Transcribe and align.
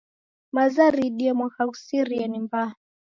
Maza 0.55 0.85
diriidie 0.93 1.31
mwaka 1.37 1.61
ghusirie 1.69 2.25
ni 2.27 2.39
mbaa. 2.45 2.69